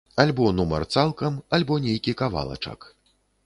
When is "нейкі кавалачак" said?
1.87-2.93